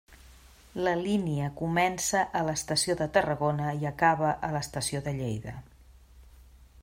[0.85, 5.57] La línia comença a l'estació de Tarragona i acabava a l'estació de Lleida.